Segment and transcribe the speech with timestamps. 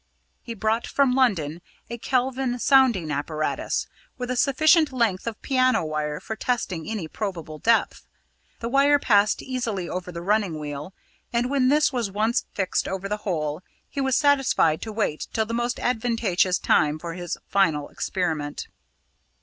[0.41, 3.85] He brought from London a Kelvin sounding apparatus,
[4.17, 8.07] with a sufficient length of piano wire for testing any probable depth.
[8.61, 10.95] The wire passed easily over the running wheel,
[11.31, 15.45] and when this was once fixed over the hole, he was satisfied to wait till
[15.45, 18.69] the most advantageous time for his final experiment.